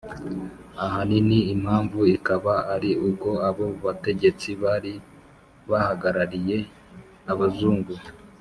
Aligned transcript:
ahanini 0.85 1.37
impamvu 1.53 1.99
ikaba 2.15 2.53
ari 2.75 2.91
uko 3.09 3.29
abo 3.47 3.65
bategetsi 3.83 4.49
bari 4.63 4.93
bahagarariye 5.69 6.57
Abazungu, 7.31 7.93